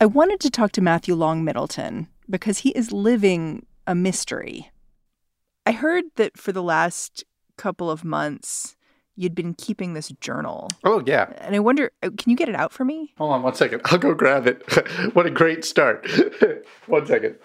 [0.00, 4.70] I wanted to talk to Matthew Long Middleton because he is living a mystery.
[5.64, 7.24] I heard that for the last
[7.56, 8.76] couple of months,
[9.16, 10.68] you'd been keeping this journal.
[10.84, 11.32] Oh, yeah.
[11.38, 13.14] And I wonder, uh, can you get it out for me?
[13.16, 13.80] Hold on one second.
[13.86, 14.62] I'll go grab it.
[15.14, 16.06] what a great start.
[16.86, 17.36] one second.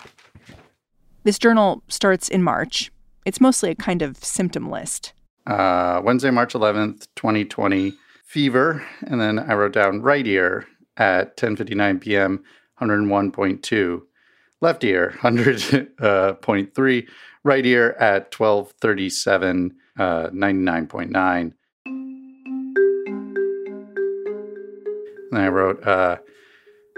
[1.24, 2.92] This journal starts in March.
[3.26, 5.14] It's mostly a kind of symptom list.
[5.48, 7.94] Uh, Wednesday, March 11th, 2020,
[8.30, 8.86] fever.
[9.08, 12.44] And then I wrote down right ear at 10:59 p.m.
[12.80, 14.02] 101.2,
[14.62, 17.12] left ear 100.3, uh,
[17.44, 21.54] right ear at 12:37 uh, 99.9.
[25.32, 26.18] And I wrote, uh,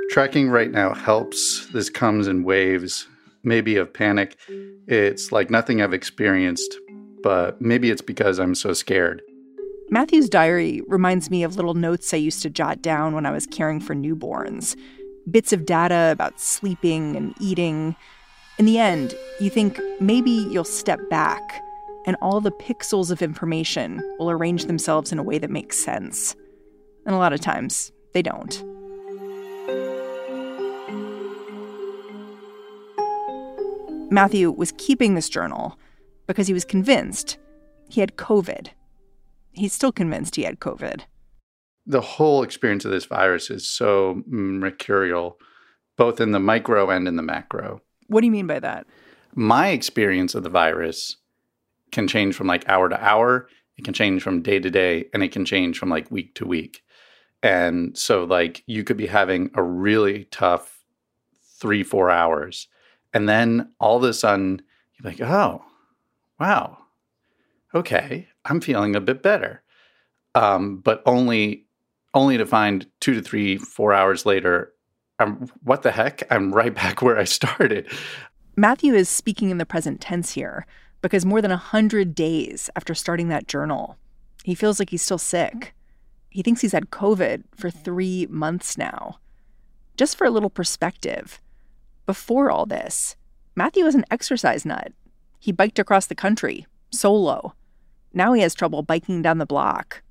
[0.09, 1.67] tracking right now helps.
[1.73, 3.07] This comes in waves,
[3.43, 4.37] maybe of panic.
[4.87, 6.77] It's like nothing I've experienced,
[7.23, 9.21] but maybe it's because I'm so scared.
[9.89, 13.45] Matthew's diary reminds me of little notes I used to jot down when I was
[13.45, 14.77] caring for newborns.
[15.29, 17.95] Bits of data about sleeping and eating.
[18.57, 21.61] In the end, you think maybe you'll step back
[22.05, 26.35] and all the pixels of information will arrange themselves in a way that makes sense.
[27.05, 28.63] And a lot of times, they don't.
[34.11, 35.77] Matthew was keeping this journal
[36.31, 37.37] because he was convinced
[37.89, 38.69] he had COVID
[39.53, 41.01] he's still convinced he had COVID.
[41.85, 45.37] The whole experience of this virus is so mercurial,
[45.97, 47.81] both in the micro and in the macro.
[48.07, 48.85] What do you mean by that?
[49.33, 51.17] My experience of the virus
[51.91, 55.23] can change from like hour to hour, it can change from day to day, and
[55.23, 56.83] it can change from like week to week.
[57.43, 60.83] And so, like, you could be having a really tough
[61.59, 62.67] three, four hours.
[63.13, 64.61] And then all of a sudden,
[64.93, 65.63] you're like, oh,
[66.41, 66.75] wow,
[67.75, 69.61] okay, I'm feeling a bit better.
[70.33, 71.67] Um, but only
[72.15, 74.73] only to find two to three, four hours later,
[75.19, 76.23] I'm what the heck?
[76.31, 77.87] I'm right back where I started.
[78.57, 80.65] Matthew is speaking in the present tense here
[81.03, 83.97] because more than a hundred days after starting that journal,
[84.43, 85.75] he feels like he's still sick.
[86.31, 89.19] He thinks he's had COVID for three months now.
[89.95, 91.39] Just for a little perspective,
[92.07, 93.15] before all this,
[93.55, 94.91] Matthew was an exercise nut.
[95.41, 97.53] He biked across the country, solo,
[98.13, 100.03] now he has trouble biking down the block.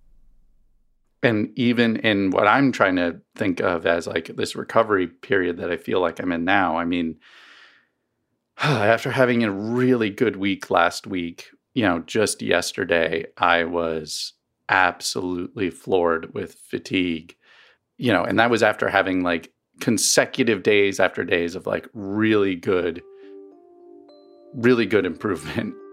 [1.22, 5.70] And even in what I'm trying to think of as like this recovery period that
[5.70, 7.16] I feel like I'm in now, I mean,
[8.62, 14.32] after having a really good week last week, you know, just yesterday, I was
[14.68, 17.36] absolutely floored with fatigue,
[17.98, 22.54] you know, and that was after having like consecutive days after days of like really
[22.54, 23.02] good,
[24.54, 25.74] really good improvement.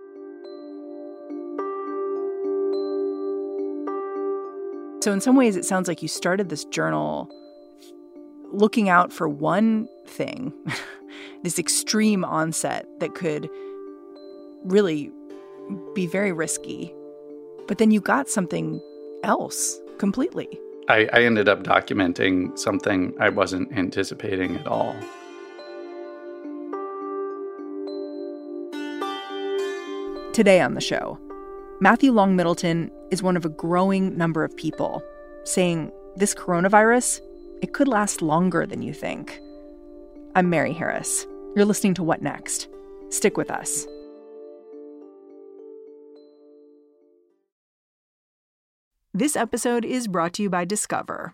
[5.03, 7.29] So, in some ways, it sounds like you started this journal
[8.51, 10.51] looking out for one thing,
[11.43, 13.49] this extreme onset that could
[14.65, 15.11] really
[15.93, 16.93] be very risky.
[17.67, 18.81] But then you got something
[19.23, 20.47] else completely.
[20.89, 24.95] I, I ended up documenting something I wasn't anticipating at all.
[30.37, 31.19] Today on the show,
[31.81, 35.01] Matthew Long Middleton is one of a growing number of people
[35.45, 37.21] saying this coronavirus,
[37.63, 39.39] it could last longer than you think.
[40.35, 41.25] I'm Mary Harris.
[41.55, 42.67] You're listening to What Next?
[43.09, 43.87] Stick with us.
[49.15, 51.33] This episode is brought to you by Discover.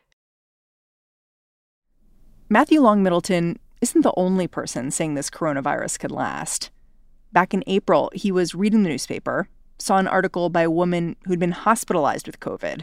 [2.51, 6.69] Matthew Long Middleton isn't the only person saying this coronavirus could last.
[7.31, 9.47] Back in April, he was reading the newspaper,
[9.79, 12.81] saw an article by a woman who'd been hospitalized with COVID,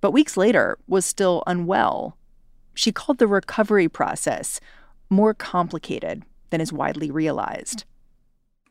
[0.00, 2.16] but weeks later was still unwell.
[2.72, 4.58] She called the recovery process
[5.10, 7.84] more complicated than is widely realized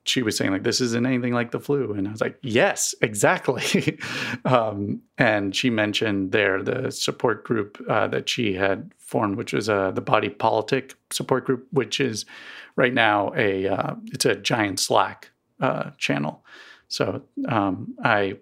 [0.05, 2.94] she was saying like this isn't anything like the flu and i was like yes
[3.01, 3.97] exactly
[4.45, 9.69] um, and she mentioned there the support group uh, that she had formed which was
[9.69, 12.25] uh, the body politic support group which is
[12.75, 16.44] right now a uh, it's a giant slack uh, channel
[16.88, 18.35] so um, i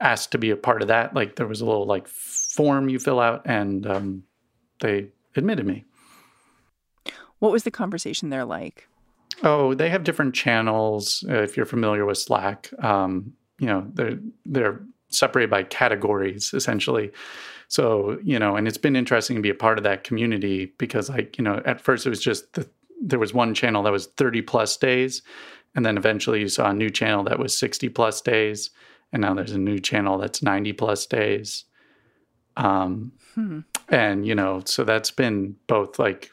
[0.00, 1.14] asked to be a part of that.
[1.14, 4.22] Like there was a little like form you fill out, and um,
[4.80, 5.84] they admitted me.
[7.38, 8.88] What was the conversation there like?
[9.42, 11.24] Oh, they have different channels.
[11.28, 14.80] Uh, if you're familiar with Slack, um, you know they're they're
[15.10, 17.10] separated by categories essentially.
[17.68, 21.08] So you know, and it's been interesting to be a part of that community because,
[21.08, 22.68] like you know, at first it was just the,
[23.00, 25.22] there was one channel that was 30 plus days,
[25.74, 28.70] and then eventually you saw a new channel that was 60 plus days,
[29.12, 31.64] and now there's a new channel that's 90 plus days.
[32.56, 33.60] Um, hmm.
[33.88, 36.32] and you know, so that's been both like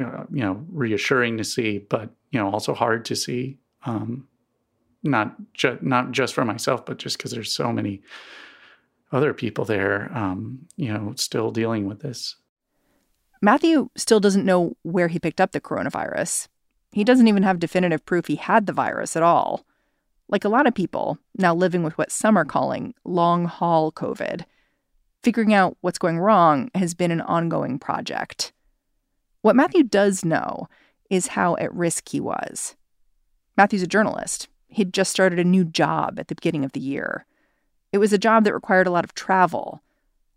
[0.00, 3.58] uh, you know reassuring to see, but you know also hard to see.
[3.84, 4.28] Um,
[5.02, 8.02] not just not just for myself, but just because there's so many
[9.12, 12.36] other people there, um, you know, still dealing with this.
[13.40, 16.48] Matthew still doesn't know where he picked up the coronavirus.
[16.92, 19.64] He doesn't even have definitive proof he had the virus at all.
[20.28, 24.44] Like a lot of people now living with what some are calling long haul COVID,
[25.22, 28.52] figuring out what's going wrong has been an ongoing project.
[29.42, 30.68] What Matthew does know
[31.10, 32.74] is how at risk he was.
[33.56, 34.48] Matthew's a journalist.
[34.68, 37.24] He'd just started a new job at the beginning of the year.
[37.92, 39.82] It was a job that required a lot of travel.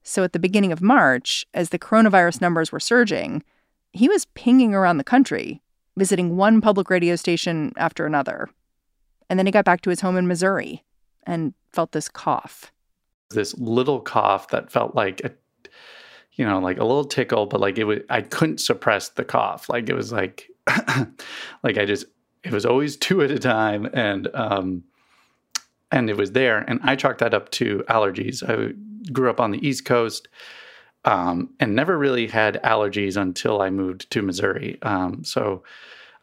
[0.03, 3.43] So at the beginning of March, as the coronavirus numbers were surging,
[3.91, 5.61] he was pinging around the country,
[5.97, 8.49] visiting one public radio station after another.
[9.29, 10.83] And then he got back to his home in Missouri
[11.27, 12.71] and felt this cough.
[13.31, 15.31] This little cough that felt like a
[16.39, 19.67] you know, like a little tickle, but like it was, I couldn't suppress the cough.
[19.67, 20.49] Like it was like,
[21.63, 22.05] like I just,
[22.43, 23.89] it was always two at a time.
[23.93, 24.83] And, um,
[25.91, 26.59] and it was there.
[26.59, 28.43] And I chalked that up to allergies.
[28.47, 28.73] I
[29.11, 30.27] grew up on the East Coast
[31.05, 34.77] um, and never really had allergies until I moved to Missouri.
[34.81, 35.63] Um, so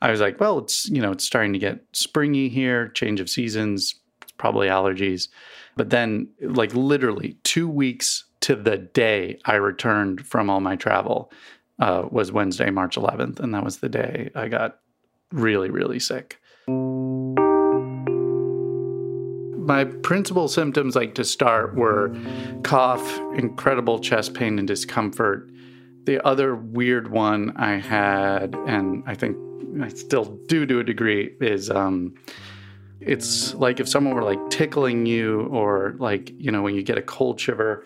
[0.03, 3.31] I was like, well, it's, you know, it's starting to get springy here, change of
[3.31, 3.95] seasons,
[4.37, 5.29] probably allergies.
[5.77, 11.33] But then, like, literally two weeks to the day I returned from all my travel
[11.79, 13.41] uh, was Wednesday, March 11th.
[13.41, 14.79] And that was the day I got
[15.33, 16.41] really, really sick.
[19.59, 22.17] My principal symptoms, like to start, were
[22.63, 25.51] cough, incredible chest pain, and discomfort.
[26.05, 29.37] The other weird one I had, and I think
[29.83, 32.15] I still do to a degree, is um,
[33.01, 36.97] it's like if someone were like tickling you, or like, you know, when you get
[36.97, 37.85] a cold shiver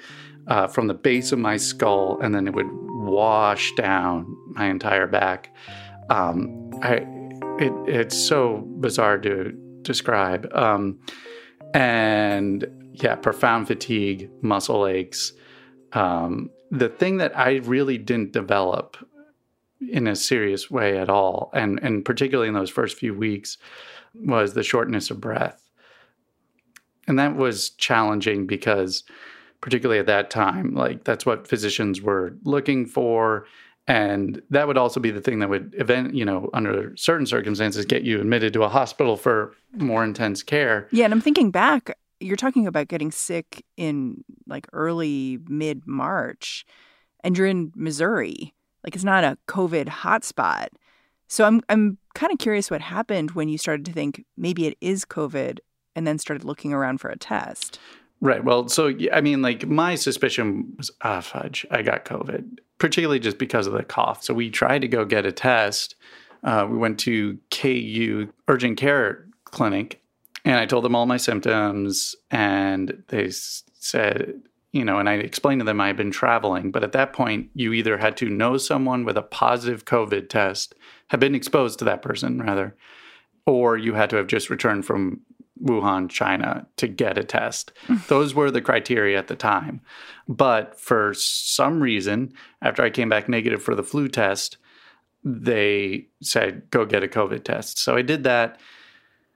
[0.50, 5.06] uh, from the base of my skull, and then it would wash down my entire
[5.06, 5.54] back.
[6.10, 7.06] Um, I,
[7.58, 9.52] it, it's so bizarre to
[9.82, 10.52] describe.
[10.52, 10.98] Um,
[11.72, 15.32] and yeah, profound fatigue, muscle aches.
[15.92, 18.96] Um, the thing that I really didn't develop
[19.80, 23.56] in a serious way at all, and and particularly in those first few weeks,
[24.14, 25.68] was the shortness of breath,
[27.06, 29.04] and that was challenging because
[29.60, 30.74] particularly at that time.
[30.74, 33.46] Like that's what physicians were looking for.
[33.86, 37.84] And that would also be the thing that would event, you know, under certain circumstances,
[37.84, 40.86] get you admitted to a hospital for more intense care.
[40.92, 41.06] Yeah.
[41.06, 46.64] And I'm thinking back, you're talking about getting sick in like early mid March
[47.24, 48.54] and you're in Missouri.
[48.84, 50.68] Like it's not a COVID hotspot.
[51.28, 54.76] So I'm I'm kind of curious what happened when you started to think maybe it
[54.80, 55.58] is COVID
[55.94, 57.78] and then started looking around for a test.
[58.22, 58.44] Right.
[58.44, 63.38] Well, so I mean, like my suspicion was, ah, fudge, I got COVID, particularly just
[63.38, 64.22] because of the cough.
[64.22, 65.94] So we tried to go get a test.
[66.44, 70.02] Uh, we went to KU urgent care clinic,
[70.44, 74.42] and I told them all my symptoms, and they said,
[74.72, 77.50] you know, and I explained to them I had been traveling, but at that point,
[77.54, 80.74] you either had to know someone with a positive COVID test,
[81.08, 82.76] have been exposed to that person rather,
[83.46, 85.20] or you had to have just returned from
[85.62, 87.72] Wuhan, China to get a test.
[88.08, 89.80] Those were the criteria at the time.
[90.28, 94.56] But for some reason, after I came back negative for the flu test,
[95.24, 97.78] they said, go get a COVID test.
[97.78, 98.58] So I did that.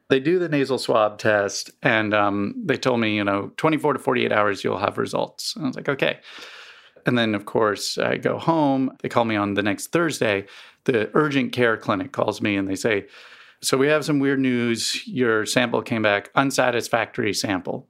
[0.09, 3.99] They do the nasal swab test, and um, they told me, you know, 24 to
[3.99, 5.57] 48 hours, you'll have results.
[5.57, 6.21] And I was like, okay.
[7.07, 8.97] And then, of course, I go home.
[9.01, 10.47] They call me on the next Thursday.
[10.85, 13.07] The urgent care clinic calls me and they say,
[13.65, 15.07] so we have some weird news.
[15.07, 17.89] Your sample came back unsatisfactory sample.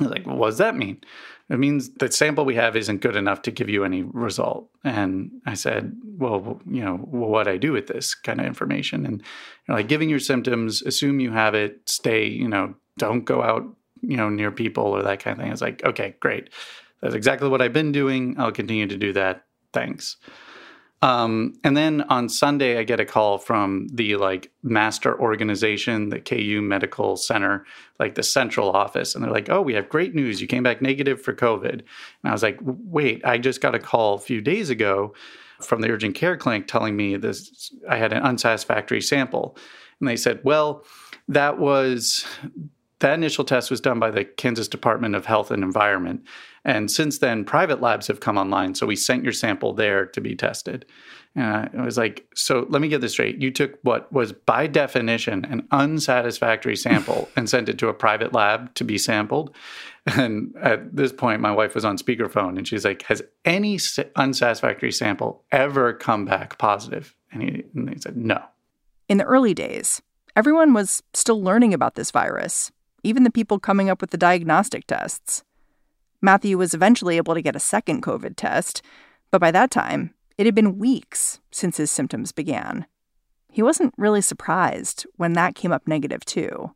[0.00, 1.00] Like, well, what does that mean?
[1.50, 4.70] It means the sample we have isn't good enough to give you any result.
[4.84, 9.04] And I said, well, you know, what I do with this kind of information?
[9.04, 9.24] And you
[9.68, 13.64] know, like giving your symptoms, assume you have it, stay, you know, don't go out,
[14.00, 15.48] you know, near people or that kind of thing.
[15.48, 16.48] I was like, okay, great.
[17.02, 18.36] That's exactly what I've been doing.
[18.38, 19.44] I'll continue to do that.
[19.72, 20.16] Thanks.
[21.02, 26.20] Um, and then on Sunday, I get a call from the like master organization, the
[26.20, 27.66] KU Medical Center,
[27.98, 29.14] like the central office.
[29.14, 30.40] And they're like, oh, we have great news.
[30.40, 31.72] You came back negative for COVID.
[31.72, 31.82] And
[32.24, 35.12] I was like, wait, I just got a call a few days ago
[35.60, 39.56] from the urgent care clinic telling me this I had an unsatisfactory sample.
[39.98, 40.84] And they said, well,
[41.28, 42.24] that was
[43.00, 46.24] that initial test was done by the Kansas Department of Health and Environment.
[46.64, 48.74] And since then, private labs have come online.
[48.74, 50.86] So we sent your sample there to be tested.
[51.34, 53.40] Uh, and I was like, so let me get this straight.
[53.40, 58.32] You took what was by definition an unsatisfactory sample and sent it to a private
[58.32, 59.54] lab to be sampled.
[60.06, 63.78] And at this point, my wife was on speakerphone and she's like, Has any
[64.16, 67.14] unsatisfactory sample ever come back positive?
[67.32, 68.42] And he, and he said, No.
[69.08, 70.02] In the early days,
[70.36, 74.86] everyone was still learning about this virus, even the people coming up with the diagnostic
[74.86, 75.44] tests.
[76.22, 78.80] Matthew was eventually able to get a second COVID test,
[79.32, 82.86] but by that time, it had been weeks since his symptoms began.
[83.50, 86.74] He wasn't really surprised when that came up negative, too.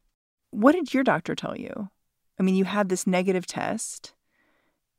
[0.50, 1.88] What did your doctor tell you?
[2.38, 4.14] I mean, you had this negative test.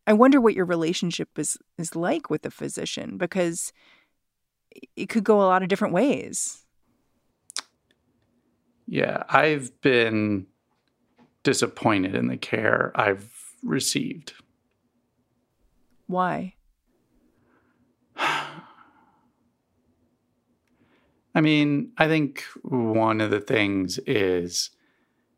[0.08, 3.74] I wonder what your relationship is, is like with the physician because
[4.96, 6.64] it could go a lot of different ways.
[8.88, 10.48] Yeah, I've been
[11.44, 14.34] disappointed in the care I've received.
[16.08, 16.56] Why?
[18.18, 18.62] I
[21.42, 24.72] mean, I think one of the things is,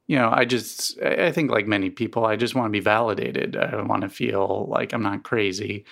[0.08, 3.58] you know, I just, I think like many people, I just want to be validated.
[3.58, 5.86] I want to feel like I'm not crazy.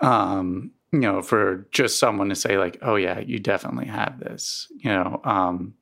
[0.00, 4.68] Um, you know, for just someone to say like, "Oh yeah, you definitely have this,"
[4.76, 5.74] you know, um,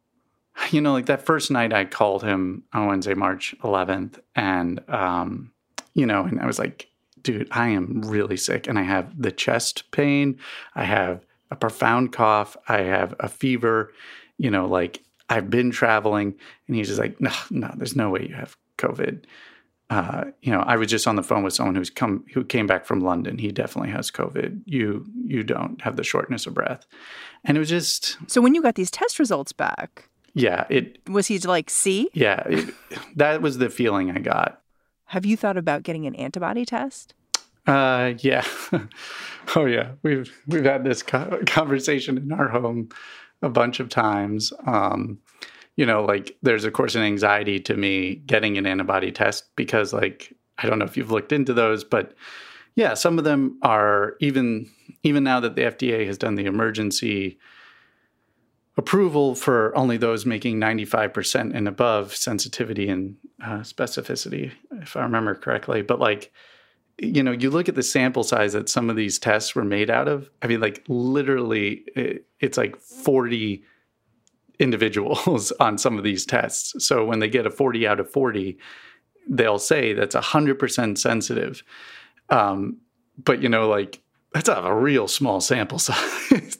[0.71, 5.53] you know, like that first night I called him on Wednesday, March 11th, and um,
[5.95, 6.89] you know, and I was like,
[7.23, 10.39] "Dude, I am really sick, and I have the chest pain,
[10.75, 13.93] I have a profound cough, I have a fever,
[14.39, 16.35] you know, like I've been traveling,"
[16.67, 19.25] and he's just like, "No, no, there's no way you have COVID."
[19.91, 22.67] Uh, you know, I was just on the phone with someone who's come who came
[22.67, 23.37] back from London.
[23.37, 24.63] He definitely has COVID.
[24.65, 26.87] You you don't have the shortness of breath,
[27.45, 28.17] and it was just.
[28.27, 32.09] So when you got these test results back, yeah, it was he like see?
[32.15, 32.75] Yeah, it,
[33.17, 34.63] that was the feeling I got.
[35.07, 37.15] Have you thought about getting an antibody test?
[37.67, 38.45] Uh, yeah.
[39.57, 42.89] oh yeah, we've we've had this conversation in our home
[43.43, 44.53] a bunch of times.
[44.67, 45.19] Um,
[45.77, 49.93] you know, like there's of course an anxiety to me getting an antibody test because
[49.93, 52.15] like I don't know if you've looked into those, but
[52.75, 54.69] yeah, some of them are even
[55.03, 57.39] even now that the FDA has done the emergency
[58.77, 65.35] approval for only those making 95% and above sensitivity and uh, specificity, if I remember
[65.35, 65.83] correctly.
[65.83, 66.33] But like,
[66.99, 69.91] you know, you look at the sample size that some of these tests were made
[69.91, 70.31] out of.
[70.41, 73.63] I mean, like literally, it, it's like 40
[74.59, 76.87] individuals on some of these tests.
[76.87, 78.57] So when they get a 40 out of 40,
[79.29, 81.63] they'll say that's 100% sensitive.
[82.31, 82.79] Um,
[83.23, 84.01] but, you know, like
[84.33, 86.59] that's a, a real small sample size.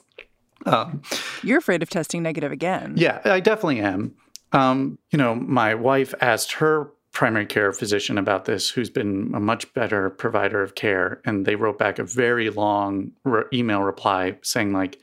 [0.65, 1.01] Um,
[1.43, 2.93] You're afraid of testing negative again.
[2.97, 4.15] Yeah, I definitely am.
[4.51, 9.39] Um, you know, my wife asked her primary care physician about this, who's been a
[9.39, 14.35] much better provider of care, and they wrote back a very long re- email reply
[14.41, 14.99] saying, like,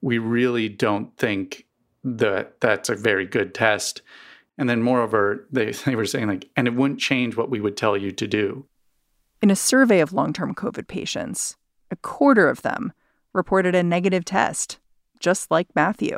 [0.00, 1.66] we really don't think
[2.04, 4.02] that that's a very good test.
[4.56, 7.76] And then, moreover, they, they were saying, like, and it wouldn't change what we would
[7.76, 8.64] tell you to do.
[9.42, 11.56] In a survey of long term COVID patients,
[11.90, 12.92] a quarter of them
[13.32, 14.78] reported a negative test,
[15.20, 16.16] just like Matthew.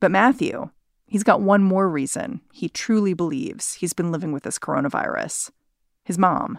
[0.00, 0.70] But Matthew,
[1.06, 5.50] he's got one more reason he truly believes he's been living with this coronavirus
[6.04, 6.58] his mom.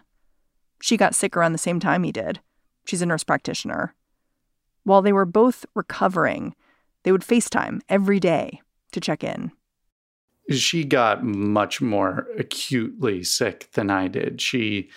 [0.81, 2.39] She got sick around the same time he did.
[2.85, 3.93] She's a nurse practitioner.
[4.83, 6.55] While they were both recovering,
[7.03, 8.61] they would FaceTime every day
[8.91, 9.51] to check in.
[10.49, 14.41] She got much more acutely sick than I did.
[14.41, 14.89] She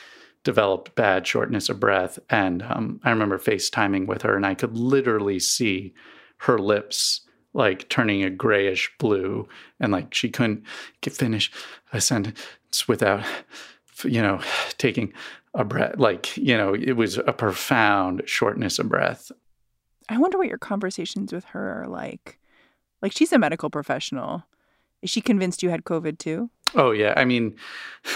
[0.42, 2.18] developed bad shortness of breath.
[2.30, 5.94] And um, I remember FaceTiming with her, and I could literally see
[6.38, 7.22] her lips
[7.54, 9.48] like turning a grayish blue.
[9.80, 10.64] And like she couldn't
[11.02, 11.50] finish
[11.92, 13.24] a sentence without,
[14.04, 14.40] you know,
[14.76, 15.12] taking
[15.54, 15.94] a breath.
[15.96, 19.30] Like, you know, it was a profound shortness of breath.
[20.08, 22.38] I wonder what your conversations with her are like.
[23.00, 24.44] Like, she's a medical professional.
[25.00, 26.50] Is she convinced you had COVID too?
[26.74, 27.14] Oh, yeah.
[27.16, 27.56] I mean,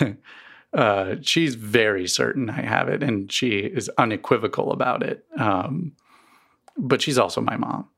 [0.72, 5.24] uh, she's very certain I have it, and she is unequivocal about it.
[5.38, 5.92] Um,
[6.76, 7.88] but she's also my mom.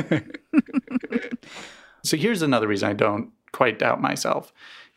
[2.02, 4.52] so here's another reason I don't quite doubt myself.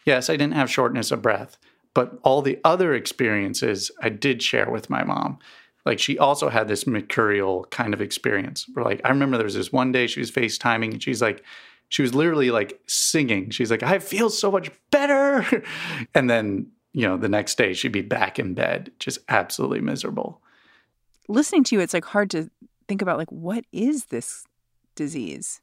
[0.05, 1.57] Yes, I didn't have shortness of breath,
[1.93, 5.39] but all the other experiences I did share with my mom
[5.85, 9.55] like she also had this mercurial kind of experience where like I remember there was
[9.55, 11.43] this one day she was FaceTiming and she's like
[11.89, 13.51] she was literally like singing.
[13.51, 15.63] She's like, I feel so much better.
[16.15, 20.41] and then, you know, the next day she'd be back in bed, just absolutely miserable.
[21.27, 22.49] Listening to you, it's like hard to
[22.87, 24.43] think about like what is this
[24.95, 25.61] disease?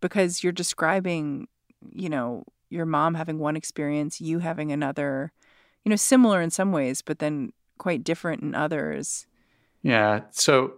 [0.00, 1.48] Because you're describing,
[1.92, 5.32] you know, your mom having one experience, you having another,
[5.84, 9.26] you know, similar in some ways, but then quite different in others.
[9.82, 10.22] Yeah.
[10.30, 10.74] So,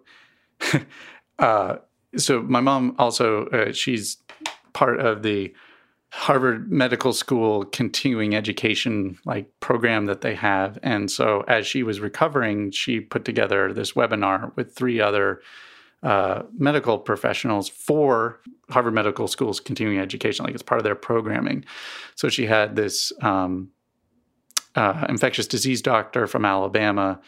[1.39, 1.77] uh,
[2.17, 4.19] so my mom also uh, she's
[4.73, 5.53] part of the
[6.13, 10.79] Harvard Medical School continuing education like program that they have.
[10.83, 15.41] And so as she was recovering, she put together this webinar with three other
[16.03, 18.41] uh, medical professionals for
[18.71, 21.65] Harvard Medical School's continuing education, like it's part of their programming.
[22.15, 23.69] So she had this um,
[24.75, 27.21] uh, infectious disease doctor from Alabama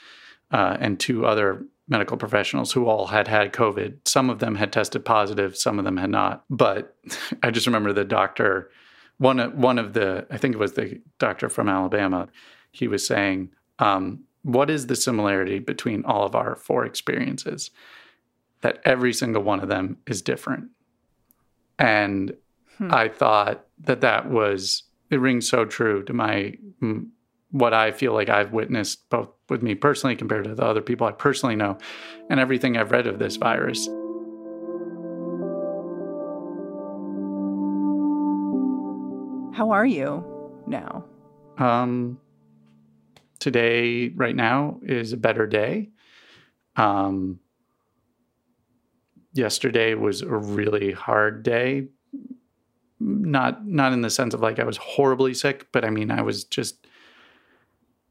[0.50, 4.08] uh, and two other medical professionals who all had had COVID.
[4.08, 6.44] Some of them had tested positive, some of them had not.
[6.48, 6.96] But
[7.42, 8.70] I just remember the doctor,
[9.18, 12.28] one one of the, I think it was the doctor from Alabama,
[12.70, 17.70] he was saying, um, "What is the similarity between all of our four experiences?"
[18.62, 20.70] That every single one of them is different,
[21.78, 22.34] and
[22.78, 22.92] hmm.
[22.92, 26.54] I thought that that was it rings so true to my
[27.52, 31.06] what I feel like I've witnessed both with me personally compared to the other people
[31.06, 31.76] I personally know
[32.30, 33.86] and everything I've read of this virus.
[39.54, 40.24] How are you
[40.66, 41.04] now?
[41.58, 42.18] Um
[43.38, 45.90] today right now is a better day.
[46.76, 47.38] Um
[49.32, 51.86] yesterday was a really hard day.
[53.00, 56.22] Not not in the sense of like I was horribly sick, but I mean I
[56.22, 56.86] was just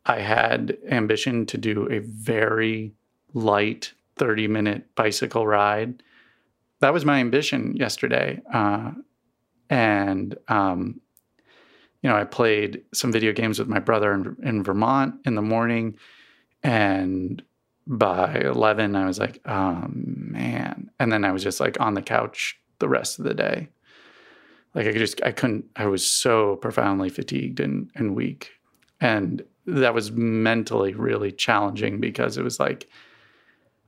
[0.06, 2.94] I had ambition to do a very
[3.34, 6.04] light 30 minute bicycle ride.
[6.80, 8.42] That was my ambition yesterday.
[8.52, 8.92] Uh,
[9.70, 11.00] and, um,
[12.02, 15.42] you know, I played some video games with my brother in, in Vermont in the
[15.42, 15.98] morning.
[16.64, 17.42] And
[17.88, 20.90] by 11, I was like, oh, man.
[21.00, 23.70] And then I was just like on the couch the rest of the day.
[24.74, 28.52] Like I just, I couldn't, I was so profoundly fatigued and, and weak.
[29.02, 32.88] And that was mentally really challenging because it was like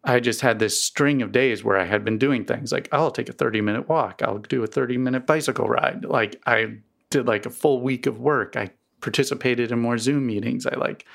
[0.04, 3.04] I just had this string of days where I had been doing things like oh,
[3.04, 6.06] I'll take a 30 minute walk, I'll do a 30 minute bicycle ride.
[6.06, 6.78] Like I
[7.10, 8.56] did like a full week of work.
[8.56, 10.66] I participated in more Zoom meetings.
[10.66, 11.06] I like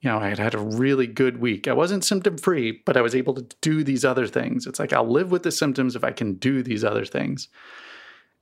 [0.00, 1.66] you know, I had had a really good week.
[1.66, 4.66] I wasn't symptom free, but I was able to do these other things.
[4.66, 7.48] It's like I'll live with the symptoms if I can do these other things.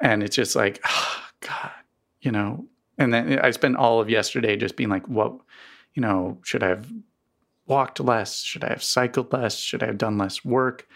[0.01, 1.73] And it's just like, oh, God,
[2.21, 2.67] you know,
[2.99, 5.33] and then I spent all of yesterday just being like, what,
[5.95, 6.91] you know, should I have
[7.67, 8.43] walked less?
[8.43, 9.59] Should I have cycled less?
[9.59, 10.89] Should I have done less work?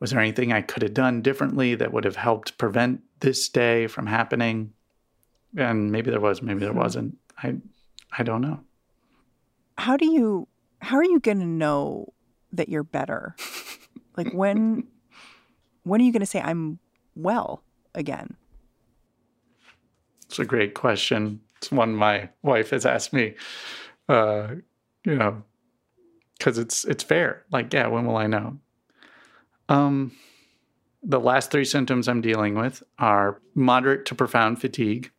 [0.00, 3.86] Was there anything I could have done differently that would have helped prevent this day
[3.86, 4.72] from happening?
[5.56, 6.78] And maybe there was, maybe there hmm.
[6.78, 7.16] wasn't.
[7.42, 7.56] I
[8.18, 8.60] I don't know.
[9.82, 10.46] How do you
[10.80, 12.12] how are you going to know
[12.52, 13.34] that you're better?
[14.16, 14.86] like when
[15.82, 16.78] when are you going to say I'm
[17.16, 18.36] well again?
[20.26, 21.40] It's a great question.
[21.56, 23.34] It's one my wife has asked me.
[24.08, 24.54] Uh,
[25.04, 25.42] you know,
[26.38, 27.42] because it's it's fair.
[27.50, 28.58] Like, yeah, when will I know?
[29.68, 30.12] Um,
[31.02, 35.10] the last three symptoms I'm dealing with are moderate to profound fatigue.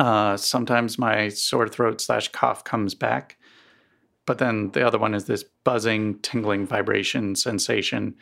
[0.00, 3.36] Uh, sometimes my sore throat slash cough comes back,
[4.26, 8.14] but then the other one is this buzzing, tingling vibration sensation.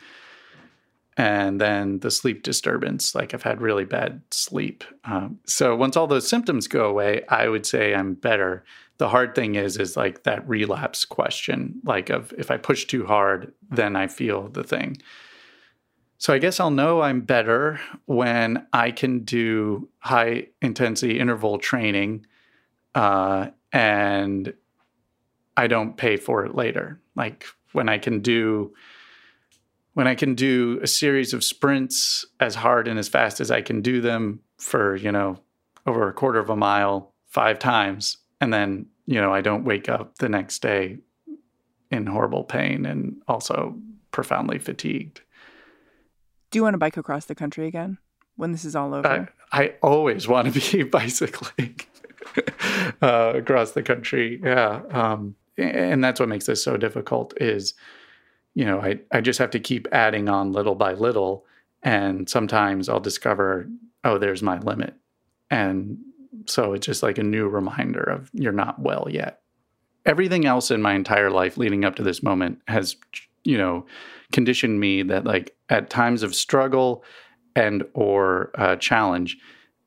[1.15, 4.83] And then the sleep disturbance like i've had really bad sleep.
[5.05, 8.63] Um, so once all those symptoms go away i would say i'm better.
[8.97, 13.05] The hard thing is is like that relapse question like of if i push too
[13.05, 14.97] hard then i feel the thing.
[16.17, 22.25] So i guess i'll know i'm better when i can do high intensity interval training
[22.95, 24.53] uh, and
[25.57, 28.73] i don't pay for it later like when i can do
[29.93, 33.61] when I can do a series of sprints as hard and as fast as I
[33.61, 35.37] can do them for, you know,
[35.85, 39.89] over a quarter of a mile five times, and then, you know, I don't wake
[39.89, 40.97] up the next day
[41.91, 43.75] in horrible pain and also
[44.11, 45.21] profoundly fatigued.
[46.49, 47.97] Do you want to bike across the country again
[48.35, 49.29] when this is all over?
[49.51, 51.79] I, I always want to be bicycling
[53.01, 54.39] uh, across the country.
[54.43, 54.81] Yeah.
[54.89, 57.73] Um, and that's what makes this so difficult is
[58.55, 61.43] you know, I, I just have to keep adding on little by little.
[61.81, 63.67] And sometimes I'll discover,
[64.03, 64.93] oh, there's my limit.
[65.49, 65.97] And
[66.45, 69.41] so it's just like a new reminder of you're not well yet.
[70.05, 72.95] everything else in my entire life leading up to this moment has,
[73.43, 73.85] you know,
[74.31, 77.03] conditioned me that like at times of struggle
[77.55, 79.37] and or uh, challenge,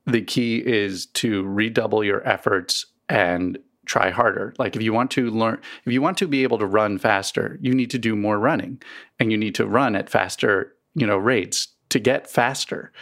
[0.07, 4.55] the key is to redouble your efforts and try harder.
[4.59, 7.59] Like if you want to learn, if you want to be able to run faster,
[7.63, 8.83] you need to do more running,
[9.19, 12.93] and you need to run at faster, you know, rates to get faster.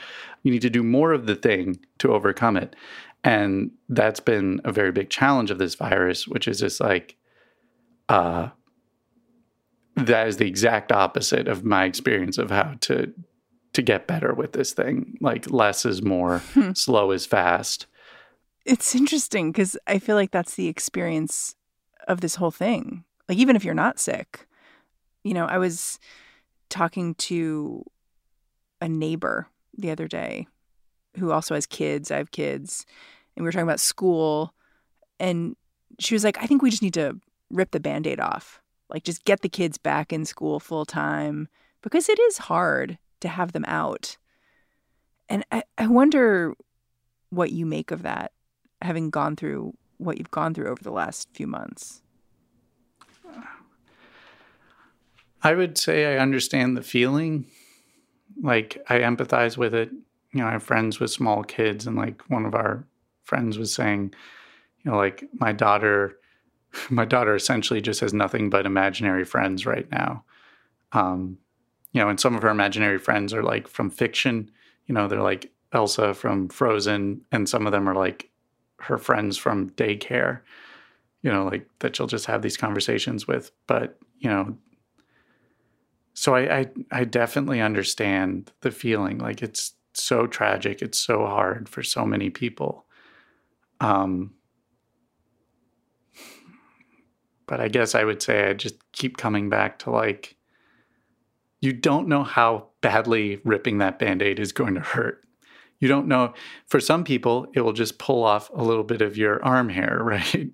[0.42, 2.76] You need to do more of the thing to overcome it.
[3.24, 7.16] And that's been a very big challenge of this virus, which is just like,
[8.10, 8.50] uh,
[9.96, 13.12] that is the exact opposite of my experience of how to
[13.72, 15.18] to get better with this thing.
[15.20, 16.72] Like less is more, hmm.
[16.74, 17.86] slow is fast.
[18.64, 21.54] It's interesting because I feel like that's the experience
[22.08, 23.04] of this whole thing.
[23.28, 24.46] Like even if you're not sick,
[25.22, 25.98] you know, I was
[26.68, 27.84] talking to
[28.80, 30.46] a neighbor the other day
[31.18, 32.10] who also has kids.
[32.10, 32.84] I have kids,
[33.36, 34.54] and we were talking about school,
[35.20, 35.56] and
[35.98, 37.18] she was like, "I think we just need to
[37.50, 38.60] rip the band-aid off."
[38.94, 41.48] like just get the kids back in school full time
[41.82, 44.16] because it is hard to have them out.
[45.28, 46.54] And I, I wonder
[47.30, 48.32] what you make of that,
[48.84, 52.02] having gone through what you've gone through over the last few months.
[55.42, 57.46] I would say I understand the feeling.
[58.40, 59.90] Like I empathize with it.
[60.32, 62.84] You know, I have friends with small kids, and like one of our
[63.22, 64.14] friends was saying,
[64.82, 66.18] you know, like my daughter
[66.90, 70.24] my daughter essentially just has nothing but imaginary friends right now.
[70.92, 71.38] Um,
[71.92, 74.50] you know, and some of her imaginary friends are like from fiction.
[74.86, 78.30] You know, they're like Elsa from Frozen, and some of them are like
[78.84, 80.40] her friends from daycare.
[81.22, 83.50] You know, like that she'll just have these conversations with.
[83.66, 84.56] But you know,
[86.12, 89.18] so I I, I definitely understand the feeling.
[89.18, 90.82] Like it's so tragic.
[90.82, 92.84] It's so hard for so many people.
[93.80, 94.34] Um,
[97.46, 100.36] but I guess I would say I just keep coming back to like,
[101.60, 105.23] you don't know how badly ripping that band aid is going to hurt.
[105.84, 106.32] You don't know.
[106.66, 110.00] For some people, it will just pull off a little bit of your arm hair,
[110.02, 110.50] right?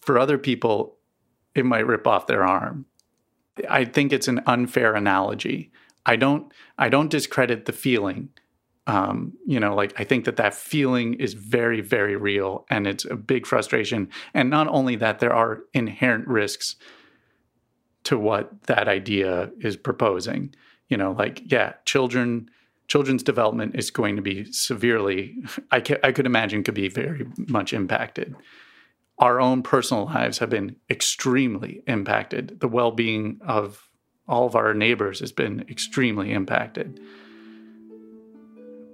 [0.00, 0.96] For other people,
[1.56, 2.86] it might rip off their arm.
[3.68, 5.72] I think it's an unfair analogy.
[6.06, 8.28] I don't I don't discredit the feeling
[8.86, 13.04] um, you know, like I think that that feeling is very, very real and it's
[13.04, 14.08] a big frustration.
[14.34, 16.76] And not only that, there are inherent risks
[18.04, 20.54] to what that idea is proposing.
[20.88, 22.50] You know, like, yeah, children,
[22.88, 25.36] children's development is going to be severely,
[25.70, 28.34] I, ca- I could imagine, could be very much impacted.
[29.18, 32.60] Our own personal lives have been extremely impacted.
[32.60, 33.88] The well being of
[34.28, 37.00] all of our neighbors has been extremely impacted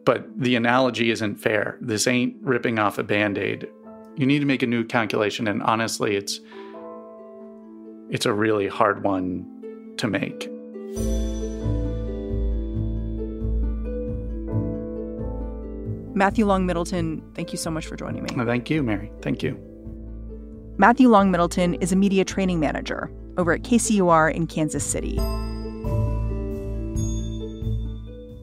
[0.08, 1.76] but the analogy isn't fair.
[1.82, 3.68] This ain't ripping off a band aid.
[4.16, 6.40] You need to make a new calculation, and honestly, it's
[8.08, 10.50] it's a really hard one to make.
[16.18, 18.30] Matthew Long Middleton, thank you so much for joining me.
[18.44, 19.12] Thank you, Mary.
[19.22, 19.56] Thank you.
[20.76, 25.16] Matthew Long Middleton is a media training manager over at KCUR in Kansas City.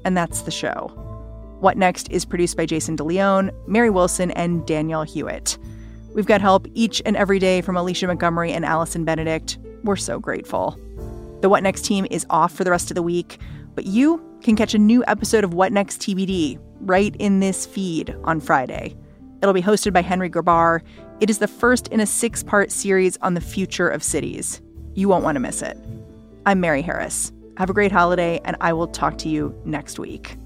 [0.06, 0.88] And that's the show.
[1.60, 5.58] What Next is produced by Jason DeLeon, Mary Wilson, and Danielle Hewitt.
[6.14, 9.58] We've got help each and every day from Alicia Montgomery and Allison Benedikt.
[9.84, 10.80] We're so grateful.
[11.42, 13.38] The What Next team is off for the rest of the week,
[13.74, 18.16] but you can catch a new episode of What Next TBD right in this feed
[18.24, 18.96] on Friday.
[19.42, 20.82] It'll be hosted by Henry Grabar.
[21.20, 24.62] It is the first in a six part series on the future of cities.
[24.94, 25.78] You won't want to miss it.
[26.46, 27.32] I'm Mary Harris.
[27.58, 30.38] Have a great holiday, and I will talk to you next week.